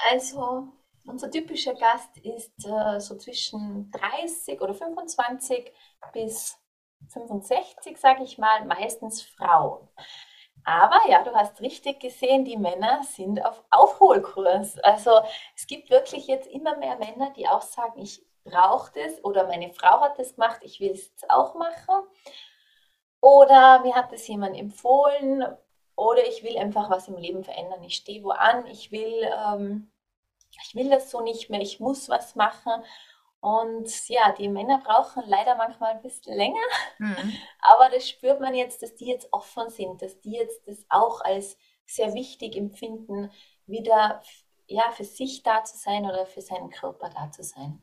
Also 0.09 0.73
unser 1.05 1.29
typischer 1.29 1.75
Gast 1.75 2.17
ist 2.23 2.53
äh, 2.65 2.99
so 2.99 3.19
zwischen 3.19 3.91
30 3.91 4.59
oder 4.61 4.73
25 4.73 5.71
bis 6.11 6.57
65, 7.09 7.97
sage 7.97 8.23
ich 8.23 8.37
mal, 8.37 8.65
meistens 8.65 9.21
Frauen. 9.21 9.87
Aber 10.63 10.99
ja, 11.07 11.23
du 11.23 11.33
hast 11.33 11.61
richtig 11.61 12.01
gesehen, 12.01 12.43
die 12.43 12.57
Männer 12.57 13.01
sind 13.03 13.43
auf 13.45 13.63
Aufholkurs. 13.69 14.77
Also 14.79 15.21
es 15.55 15.65
gibt 15.65 15.89
wirklich 15.89 16.27
jetzt 16.27 16.47
immer 16.47 16.75
mehr 16.77 16.97
Männer, 16.97 17.31
die 17.31 17.47
auch 17.47 17.61
sagen, 17.61 18.01
ich 18.01 18.25
brauche 18.43 18.91
das 18.93 19.23
oder 19.23 19.47
meine 19.47 19.71
Frau 19.71 20.01
hat 20.01 20.19
das 20.19 20.35
gemacht, 20.35 20.59
ich 20.63 20.79
will 20.79 20.91
es 20.91 21.11
auch 21.29 21.55
machen. 21.55 22.05
Oder 23.21 23.79
mir 23.79 23.95
hat 23.95 24.11
das 24.11 24.27
jemand 24.27 24.57
empfohlen 24.57 25.45
oder 25.95 26.27
ich 26.27 26.43
will 26.43 26.57
einfach 26.57 26.89
was 26.89 27.07
im 27.07 27.17
Leben 27.17 27.43
verändern. 27.43 27.83
Ich 27.83 27.95
stehe 27.95 28.23
wo 28.23 28.31
an, 28.31 28.67
ich 28.67 28.91
will, 28.91 29.27
ähm, 29.47 29.91
ich 30.63 30.75
will 30.75 30.89
das 30.89 31.09
so 31.09 31.21
nicht 31.21 31.49
mehr, 31.49 31.61
ich 31.61 31.79
muss 31.79 32.09
was 32.09 32.35
machen. 32.35 32.83
Und 33.39 34.09
ja, 34.09 34.31
die 34.31 34.49
Männer 34.49 34.79
brauchen 34.83 35.23
leider 35.25 35.55
manchmal 35.55 35.93
ein 35.93 36.01
bisschen 36.01 36.35
länger, 36.35 36.59
mhm. 36.97 37.33
aber 37.61 37.89
das 37.89 38.09
spürt 38.09 38.41
man 38.41 38.55
jetzt, 38.55 38.81
dass 38.81 38.95
die 38.95 39.05
jetzt 39.05 39.31
offen 39.31 39.69
sind, 39.69 40.01
dass 40.01 40.19
die 40.21 40.31
jetzt 40.31 40.67
das 40.67 40.85
auch 40.89 41.21
als 41.21 41.57
sehr 41.85 42.13
wichtig 42.13 42.55
empfinden, 42.55 43.31
wieder 43.67 44.21
ja, 44.67 44.91
für 44.91 45.05
sich 45.05 45.43
da 45.43 45.63
zu 45.63 45.77
sein 45.77 46.05
oder 46.05 46.25
für 46.25 46.41
seinen 46.41 46.69
Körper 46.69 47.09
da 47.09 47.31
zu 47.31 47.43
sein. 47.43 47.81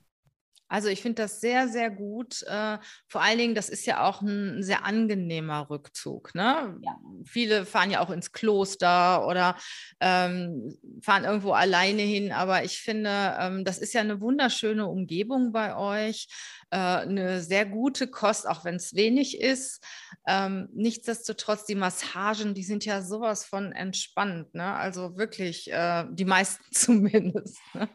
Also 0.75 0.89
ich 0.89 1.03
finde 1.03 1.23
das 1.23 1.41
sehr, 1.41 1.69
sehr 1.69 1.89
gut. 1.89 2.43
Äh, 2.49 2.79
vor 3.07 3.23
allen 3.23 3.39
Dingen, 3.39 3.55
das 3.55 3.69
ist 3.69 3.87
ja 3.87 4.09
auch 4.09 4.23
ein 4.23 4.61
sehr 4.61 4.85
angenehmer 4.85 5.71
Rückzug. 5.71 6.35
Ne? 6.35 6.77
Ja. 6.83 6.99
Viele 7.25 7.65
fahren 7.65 7.93
ja 7.93 8.01
auch 8.01 8.11
ins 8.11 8.33
Kloster 8.33 9.25
oder 9.29 9.57
ähm, 10.01 10.77
fahren 11.01 11.23
irgendwo 11.23 11.53
alleine 11.53 12.03
hin. 12.03 12.33
Aber 12.33 12.65
ich 12.65 12.81
finde, 12.81 13.37
ähm, 13.39 13.65
das 13.65 13.79
ist 13.79 13.95
ja 13.95 14.01
eine 14.01 14.21
wunderschöne 14.21 14.85
Umgebung 14.85 15.53
bei 15.53 15.77
euch. 15.77 16.27
Äh, 16.75 17.03
eine 17.03 17.41
sehr 17.41 17.67
gute 17.67 18.09
Kost, 18.09 18.49
auch 18.49 18.65
wenn 18.65 18.75
es 18.75 18.97
wenig 18.97 19.41
ist. 19.41 19.81
Ähm, 20.27 20.69
nichtsdestotrotz, 20.73 21.67
die 21.67 21.77
Massagen, 21.77 22.53
die 22.53 22.65
sind 22.65 22.85
ja 22.85 23.01
sowas 23.01 23.45
von 23.45 23.71
entspannt. 23.71 24.53
Ne? 24.57 24.75
Also 24.75 25.17
wirklich, 25.17 25.71
äh, 25.71 26.05
die 26.11 26.25
meisten 26.25 26.65
zumindest, 26.73 27.61
ne? 27.75 27.89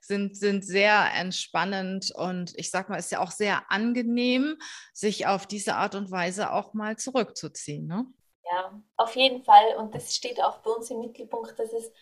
sind, 0.00 0.36
sind 0.36 0.64
sehr 0.64 1.12
entspannend 1.14 2.10
und 2.12 2.54
ich 2.56 2.72
sag 2.72 2.88
mal, 2.88 2.96
ist 2.96 3.12
ja 3.12 3.20
auch 3.20 3.30
sehr 3.30 3.70
angenehm, 3.70 4.56
sich 4.92 5.28
auf 5.28 5.46
diese 5.46 5.76
Art 5.76 5.94
und 5.94 6.10
Weise 6.10 6.50
auch 6.50 6.74
mal 6.74 6.96
zurückzuziehen. 6.96 7.86
Ne? 7.86 8.04
Ja, 8.50 8.82
auf 8.96 9.14
jeden 9.14 9.44
Fall. 9.44 9.76
Und 9.78 9.94
das 9.94 10.12
steht 10.12 10.42
auch 10.42 10.58
bei 10.58 10.72
uns 10.72 10.90
im 10.90 10.98
Mittelpunkt, 10.98 11.56
dass 11.56 11.72
es 11.72 11.92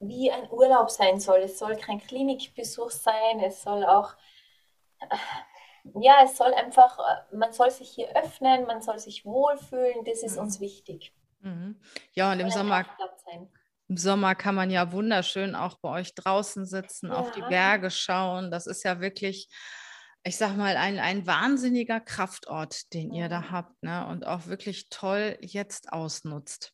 wie 0.00 0.30
ein 0.30 0.50
Urlaub 0.50 0.90
sein 0.90 1.20
soll. 1.20 1.40
Es 1.40 1.58
soll 1.58 1.76
kein 1.76 2.00
Klinikbesuch 2.00 2.90
sein, 2.90 3.40
es 3.40 3.60
soll 3.62 3.84
auch 3.84 4.14
ja, 6.00 6.20
es 6.24 6.36
soll 6.36 6.52
einfach, 6.54 6.98
äh, 6.98 7.36
man 7.36 7.52
soll 7.52 7.70
sich 7.70 7.90
hier 7.90 8.08
öffnen, 8.16 8.66
man 8.66 8.80
soll 8.80 8.98
sich 8.98 9.24
wohlfühlen, 9.24 10.04
das 10.04 10.22
ist 10.22 10.36
mhm. 10.36 10.42
uns 10.42 10.60
wichtig. 10.60 11.14
Mhm. 11.40 11.80
Ja, 12.12 12.32
und 12.32 12.40
im 12.40 12.50
Sommer, 12.50 12.84
im 13.88 13.96
Sommer 13.96 14.34
kann 14.34 14.54
man 14.54 14.70
ja 14.70 14.92
wunderschön 14.92 15.54
auch 15.54 15.78
bei 15.78 15.90
euch 15.90 16.14
draußen 16.14 16.64
sitzen, 16.64 17.08
ja. 17.08 17.16
auf 17.16 17.32
die 17.32 17.42
Berge 17.42 17.90
schauen. 17.90 18.50
Das 18.50 18.66
ist 18.66 18.82
ja 18.82 19.00
wirklich, 19.00 19.48
ich 20.26 20.36
sag 20.38 20.56
mal, 20.56 20.76
ein, 20.76 20.98
ein 20.98 21.26
wahnsinniger 21.26 22.00
Kraftort, 22.00 22.92
den 22.94 23.12
ihr 23.12 23.28
da 23.28 23.50
habt 23.50 23.82
ne? 23.82 24.06
und 24.06 24.26
auch 24.26 24.46
wirklich 24.46 24.88
toll 24.88 25.36
jetzt 25.40 25.92
ausnutzt. 25.92 26.72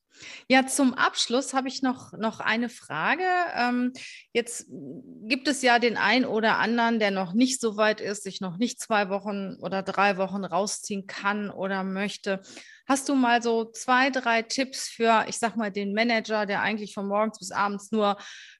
Ja, 0.49 0.67
zum 0.67 0.95
Abschluss 0.95 1.53
habe 1.53 1.69
ich 1.69 1.83
noch, 1.83 2.13
noch 2.13 2.41
eine 2.41 2.69
Frage. 2.69 3.25
Ähm, 3.55 3.93
jetzt 4.33 4.67
gibt 4.69 5.49
es 5.49 5.63
ja 5.63 5.79
den 5.79 5.97
einen 5.97 6.25
oder 6.25 6.59
anderen, 6.59 6.99
der 7.01 7.11
noch 7.11 7.33
nicht 7.33 7.61
so 7.61 7.77
weit 7.77 8.01
ist, 8.01 8.23
sich 8.23 8.41
noch 8.41 8.57
nicht 8.57 8.81
zwei 8.81 9.09
Wochen 9.09 9.57
oder 9.61 9.83
drei 9.83 10.17
Wochen 10.17 10.45
rausziehen 10.45 11.07
kann 11.07 11.51
oder 11.51 11.83
möchte. 11.85 12.43
Hast 12.87 13.09
du 13.09 13.15
mal 13.15 13.43
so 13.43 13.71
zwei, 13.71 14.11
drei 14.11 14.43
Tipps 14.43 14.89
für, 14.89 15.25
ich 15.29 15.39
sag 15.39 15.57
mal, 15.57 15.71
den 15.71 15.95
Manager, 15.95 16.47
der 16.47 16.63
eigentlich 16.63 16.95
von 16.95 17.07
morgens 17.07 17.39
bis 17.39 17.51
abends 17.51 17.91
nur 17.91 18.17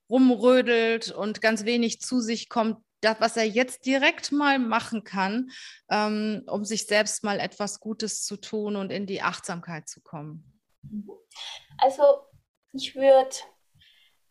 rumrödelt 0.09 1.13
und 1.13 1.41
ganz 1.41 1.65
wenig 1.65 2.01
zu 2.01 2.21
sich 2.21 2.49
kommt, 2.49 2.79
das, 3.01 3.21
was 3.21 3.37
er 3.37 3.47
jetzt 3.47 3.87
direkt 3.87 4.33
mal 4.33 4.59
machen 4.59 5.05
kann, 5.05 5.51
ähm, 5.91 6.45
um 6.47 6.65
sich 6.65 6.87
selbst 6.87 7.25
mal 7.25 7.41
etwas 7.41 7.81
Gutes 7.81 8.25
zu 8.25 8.37
tun 8.37 8.77
und 8.77 8.91
in 8.91 9.07
die 9.07 9.23
Achtsamkeit 9.23 9.89
zu 9.89 10.01
kommen? 10.01 10.61
Also 11.79 12.03
ich 12.73 12.95
würde 12.95 13.31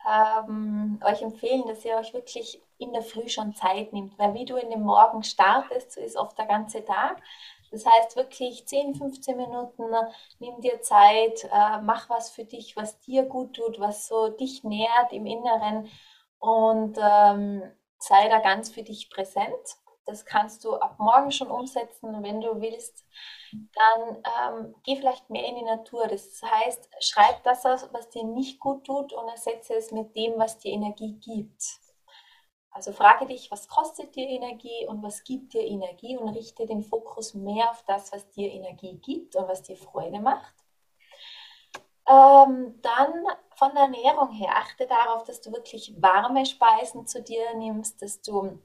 ähm, 0.07 0.99
euch 1.03 1.21
empfehlen, 1.21 1.67
dass 1.67 1.83
ihr 1.83 1.95
euch 1.95 2.13
wirklich 2.13 2.61
in 2.77 2.93
der 2.93 3.01
Früh 3.01 3.27
schon 3.27 3.53
Zeit 3.53 3.91
nimmt, 3.91 4.17
weil 4.17 4.33
wie 4.33 4.45
du 4.45 4.55
in 4.55 4.69
den 4.69 4.81
Morgen 4.81 5.23
startest, 5.23 5.91
so 5.91 6.01
ist 6.01 6.15
oft 6.15 6.37
der 6.37 6.45
ganze 6.45 6.83
Tag. 6.85 7.21
Das 7.71 7.85
heißt 7.85 8.15
wirklich 8.15 8.65
10, 8.67 8.95
15 8.95 9.37
Minuten, 9.37 9.83
nimm 10.39 10.59
dir 10.61 10.81
Zeit, 10.81 11.43
äh, 11.43 11.81
mach 11.81 12.09
was 12.09 12.31
für 12.31 12.45
dich, 12.45 12.75
was 12.75 12.99
dir 13.01 13.23
gut 13.23 13.55
tut, 13.55 13.79
was 13.79 14.07
so 14.07 14.29
dich 14.29 14.63
nährt 14.63 15.11
im 15.11 15.25
Inneren 15.25 15.89
und 16.39 16.97
ähm, 16.99 17.61
sei 17.99 18.29
da 18.29 18.39
ganz 18.39 18.69
für 18.71 18.83
dich 18.83 19.09
präsent. 19.09 19.77
Das 20.05 20.25
kannst 20.25 20.65
du 20.65 20.73
ab 20.75 20.95
morgen 20.97 21.31
schon 21.31 21.51
umsetzen, 21.51 22.23
wenn 22.23 22.41
du 22.41 22.59
willst. 22.61 23.05
Dann 23.51 24.23
ähm, 24.57 24.75
geh 24.83 24.95
vielleicht 24.95 25.29
mehr 25.29 25.45
in 25.45 25.55
die 25.55 25.63
Natur. 25.63 26.07
Das 26.07 26.41
heißt, 26.41 26.89
schreib 26.99 27.43
das 27.43 27.65
aus, 27.65 27.87
was 27.93 28.09
dir 28.09 28.23
nicht 28.23 28.59
gut 28.59 28.85
tut 28.85 29.13
und 29.13 29.27
ersetze 29.29 29.75
es 29.75 29.91
mit 29.91 30.15
dem, 30.15 30.39
was 30.39 30.57
dir 30.57 30.71
Energie 30.71 31.13
gibt. 31.19 31.63
Also 32.71 32.91
frage 32.91 33.25
dich, 33.25 33.51
was 33.51 33.67
kostet 33.67 34.15
dir 34.15 34.27
Energie 34.27 34.87
und 34.87 35.03
was 35.03 35.23
gibt 35.23 35.53
dir 35.53 35.63
Energie 35.63 36.17
und 36.17 36.29
richte 36.29 36.65
den 36.65 36.83
Fokus 36.83 37.33
mehr 37.33 37.69
auf 37.71 37.83
das, 37.87 38.11
was 38.11 38.29
dir 38.31 38.51
Energie 38.51 38.97
gibt 38.97 39.35
und 39.35 39.47
was 39.47 39.63
dir 39.63 39.75
Freude 39.75 40.19
macht. 40.19 40.58
Ähm, 42.09 42.79
dann 42.81 43.13
von 43.55 43.71
der 43.75 43.83
Ernährung 43.83 44.31
her, 44.31 44.55
achte 44.55 44.87
darauf, 44.87 45.23
dass 45.25 45.41
du 45.41 45.51
wirklich 45.51 45.93
warme 46.01 46.45
Speisen 46.45 47.05
zu 47.05 47.21
dir 47.21 47.53
nimmst, 47.55 48.01
dass 48.01 48.21
du 48.21 48.59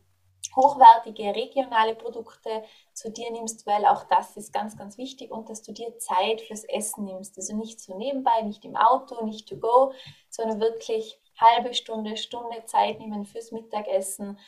hochwertige 0.57 1.35
regionale 1.35 1.95
Produkte 1.95 2.65
zu 2.93 3.11
dir 3.11 3.31
nimmst, 3.33 3.67
weil 3.67 3.85
auch 3.87 4.05
das 4.05 4.37
ist 4.37 4.53
ganz, 4.53 4.77
ganz 4.77 4.99
wichtig 4.99 5.31
und 5.31 5.51
dass 5.51 5.63
du 5.63 5.73
dir 5.73 5.99
Zeit 5.99 6.41
fürs 6.41 6.65
Essen 6.65 7.05
nimmst. 7.05 7.37
Also 7.37 7.57
nicht 7.57 7.81
so 7.81 7.97
nebenbei, 7.99 8.43
nicht 8.43 8.65
im 8.65 8.77
Auto, 8.77 9.25
nicht 9.25 9.49
to 9.49 9.57
go, 9.57 9.93
sondern 10.31 10.61
wirklich 10.61 11.21
halbe 11.39 11.75
Stunde, 11.75 12.17
Stunde 12.17 12.65
Zeit 12.67 12.99
nehmen 12.99 13.27
fürs 13.27 13.53
Mittagessen 13.53 14.39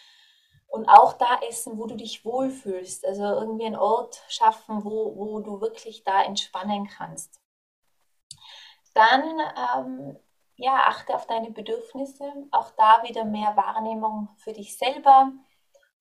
und 0.68 0.88
auch 0.88 1.14
da 1.14 1.40
essen, 1.48 1.78
wo 1.78 1.86
du 1.86 1.96
dich 1.96 2.24
wohlfühlst. 2.24 3.04
Also 3.06 3.24
irgendwie 3.24 3.66
einen 3.66 3.76
Ort 3.76 4.22
schaffen, 4.28 4.84
wo, 4.84 5.16
wo 5.16 5.40
du 5.40 5.60
wirklich 5.60 6.04
da 6.04 6.22
entspannen 6.22 6.88
kannst. 6.88 7.40
Dann 8.96 9.40
ähm, 9.76 10.18
ja, 10.56 10.84
achte 10.86 11.14
auf 11.14 11.26
deine 11.26 11.50
Bedürfnisse, 11.50 12.32
auch 12.50 12.70
da 12.72 13.02
wieder 13.02 13.26
mehr 13.26 13.54
Wahrnehmung 13.56 14.30
für 14.38 14.54
dich 14.54 14.78
selber 14.78 15.32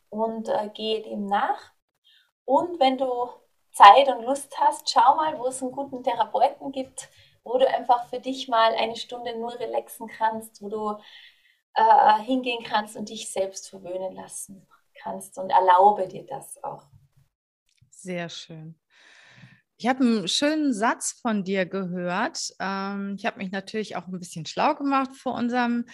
und 0.09 0.47
äh, 0.47 0.69
gehe 0.73 1.01
dem 1.01 1.25
nach. 1.25 1.73
Und 2.45 2.79
wenn 2.79 2.97
du 2.97 3.29
Zeit 3.73 4.07
und 4.07 4.23
Lust 4.23 4.57
hast, 4.59 4.89
schau 4.89 5.15
mal, 5.15 5.37
wo 5.37 5.47
es 5.47 5.61
einen 5.61 5.73
guten 5.73 6.03
Therapeuten 6.03 6.71
gibt, 6.71 7.09
wo 7.43 7.57
du 7.57 7.67
einfach 7.67 8.07
für 8.07 8.19
dich 8.19 8.47
mal 8.47 8.73
eine 8.75 8.95
Stunde 8.95 9.37
nur 9.37 9.59
relaxen 9.59 10.07
kannst, 10.07 10.61
wo 10.61 10.69
du 10.69 10.97
äh, 11.73 12.19
hingehen 12.21 12.63
kannst 12.63 12.95
und 12.95 13.09
dich 13.09 13.29
selbst 13.29 13.69
verwöhnen 13.69 14.13
lassen 14.13 14.65
kannst 14.93 15.37
und 15.37 15.49
erlaube 15.49 16.07
dir 16.07 16.25
das 16.25 16.63
auch. 16.63 16.83
Sehr 17.89 18.29
schön. 18.29 18.79
Ich 19.77 19.87
habe 19.87 20.03
einen 20.05 20.27
schönen 20.27 20.73
Satz 20.73 21.19
von 21.21 21.43
dir 21.43 21.65
gehört. 21.65 22.53
Ähm, 22.59 23.15
ich 23.17 23.25
habe 23.25 23.37
mich 23.39 23.51
natürlich 23.51 23.95
auch 23.95 24.07
ein 24.07 24.19
bisschen 24.19 24.45
schlau 24.45 24.73
gemacht 24.75 25.15
vor 25.15 25.33
unserem 25.35 25.85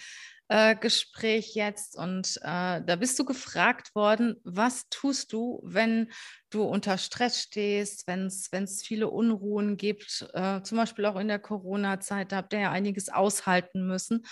äh, 0.48 0.76
Gespräch 0.76 1.54
jetzt 1.54 1.96
und 1.96 2.36
äh, 2.42 2.80
da 2.84 2.96
bist 2.96 3.18
du 3.18 3.24
gefragt 3.24 3.94
worden, 3.94 4.36
was 4.44 4.88
tust 4.88 5.32
du, 5.32 5.60
wenn 5.64 6.12
du 6.50 6.62
unter 6.62 6.96
Stress 6.98 7.40
stehst, 7.40 8.06
wenn 8.06 8.26
es 8.26 8.82
viele 8.82 9.08
Unruhen 9.08 9.76
gibt, 9.76 10.28
äh, 10.34 10.62
zum 10.62 10.78
Beispiel 10.78 11.06
auch 11.06 11.16
in 11.18 11.28
der 11.28 11.38
Corona-Zeit, 11.40 12.30
da 12.30 12.36
habt 12.36 12.52
ihr 12.52 12.60
ja 12.60 12.70
einiges 12.70 13.08
aushalten 13.08 13.86
müssen. 13.86 14.24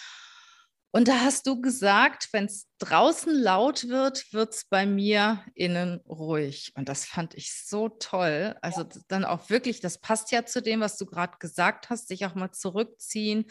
Und 0.92 1.06
da 1.06 1.20
hast 1.20 1.46
du 1.46 1.60
gesagt, 1.60 2.28
wenn 2.32 2.46
es 2.46 2.68
draußen 2.78 3.32
laut 3.32 3.88
wird, 3.88 4.32
wird 4.32 4.54
es 4.54 4.64
bei 4.64 4.86
mir 4.86 5.44
innen 5.54 6.00
ruhig. 6.08 6.72
Und 6.76 6.88
das 6.88 7.04
fand 7.04 7.34
ich 7.34 7.54
so 7.54 7.88
toll. 7.88 8.56
Also 8.60 8.82
ja. 8.82 8.88
dann 9.06 9.24
auch 9.24 9.50
wirklich, 9.50 9.80
das 9.80 9.98
passt 9.98 10.32
ja 10.32 10.44
zu 10.44 10.60
dem, 10.60 10.80
was 10.80 10.98
du 10.98 11.06
gerade 11.06 11.38
gesagt 11.38 11.90
hast, 11.90 12.08
sich 12.08 12.26
auch 12.26 12.34
mal 12.34 12.50
zurückziehen. 12.50 13.46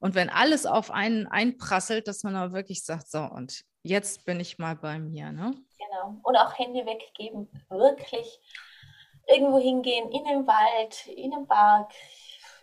Und 0.00 0.16
wenn 0.16 0.30
alles 0.30 0.66
auf 0.66 0.90
einen 0.90 1.28
einprasselt, 1.28 2.08
dass 2.08 2.24
man 2.24 2.36
auch 2.36 2.52
wirklich 2.52 2.84
sagt, 2.84 3.08
so, 3.08 3.20
und 3.20 3.62
jetzt 3.84 4.24
bin 4.24 4.40
ich 4.40 4.58
mal 4.58 4.74
bei 4.74 4.98
mir. 4.98 5.30
Ne? 5.30 5.54
Genau. 5.78 6.20
Und 6.24 6.36
auch 6.36 6.58
Hände 6.58 6.84
weggeben. 6.86 7.48
Wirklich 7.68 8.40
irgendwo 9.28 9.60
hingehen, 9.60 10.10
in 10.10 10.24
den 10.24 10.44
Wald, 10.48 11.06
in 11.06 11.30
den 11.30 11.46
Park, 11.46 11.92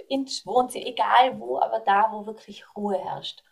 ins 0.10 0.46
Wohnzimmer, 0.46 0.86
egal 0.86 1.40
wo, 1.40 1.60
aber 1.60 1.80
da, 1.80 2.10
wo 2.12 2.26
wirklich 2.26 2.66
Ruhe 2.76 2.98
herrscht 2.98 3.47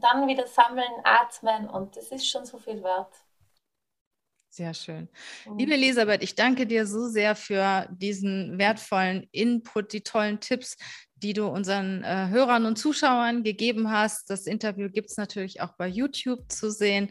dann 0.00 0.26
wieder 0.28 0.46
sammeln, 0.46 0.92
atmen 1.04 1.68
und 1.68 1.96
das 1.96 2.08
ist 2.08 2.28
schon 2.28 2.44
so 2.44 2.58
viel 2.58 2.82
wert. 2.82 3.12
Sehr 4.56 4.72
schön. 4.72 5.08
Mhm. 5.44 5.58
Liebe 5.58 5.74
Elisabeth, 5.74 6.22
ich 6.22 6.34
danke 6.34 6.66
dir 6.66 6.86
so 6.86 7.08
sehr 7.08 7.36
für 7.36 7.86
diesen 7.90 8.56
wertvollen 8.58 9.28
Input, 9.30 9.92
die 9.92 10.00
tollen 10.00 10.40
Tipps, 10.40 10.78
die 11.16 11.34
du 11.34 11.46
unseren 11.46 12.02
äh, 12.04 12.28
Hörern 12.28 12.64
und 12.64 12.76
Zuschauern 12.76 13.42
gegeben 13.42 13.90
hast. 13.90 14.30
Das 14.30 14.46
Interview 14.46 14.88
gibt 14.88 15.10
es 15.10 15.18
natürlich 15.18 15.60
auch 15.60 15.72
bei 15.76 15.86
YouTube 15.86 16.50
zu 16.50 16.70
sehen. 16.70 17.10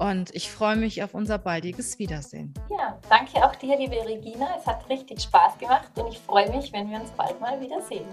Und 0.00 0.34
ich 0.34 0.50
freue 0.50 0.74
mich 0.74 1.04
auf 1.04 1.14
unser 1.14 1.38
baldiges 1.38 2.00
Wiedersehen. 2.00 2.52
Ja, 2.68 2.98
danke 3.08 3.44
auch 3.44 3.54
dir, 3.54 3.78
liebe 3.78 4.04
Regina. 4.04 4.56
Es 4.58 4.66
hat 4.66 4.88
richtig 4.88 5.22
Spaß 5.22 5.58
gemacht 5.58 5.90
und 5.94 6.08
ich 6.08 6.18
freue 6.18 6.50
mich, 6.50 6.72
wenn 6.72 6.90
wir 6.90 7.00
uns 7.00 7.10
bald 7.12 7.40
mal 7.40 7.60
wiedersehen. 7.60 8.06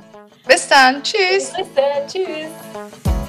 Bis 0.47 0.67
dann. 0.67 1.01
Tschüss. 1.01 1.53
Grüße. 1.53 2.05
Tschüss. 2.07 3.28